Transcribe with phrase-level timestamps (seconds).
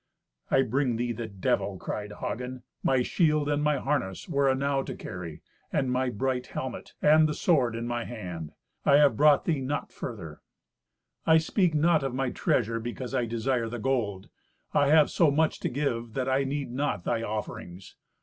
[0.49, 2.63] "I bring thee the Devil!" cried Hagen.
[2.81, 7.35] "My shield and my harness were enow to carry, and my bright helmet, and the
[7.35, 8.53] sword in my hand.
[8.83, 10.41] I have brought thee naught further."
[11.27, 14.29] "I speak not of my treasure, because I desire the gold.
[14.73, 17.95] I have so much to give that I need not thy offerings.